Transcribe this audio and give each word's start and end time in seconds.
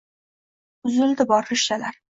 Uzildi 0.93 1.29
bor 1.35 1.53
rishtalar 1.55 2.05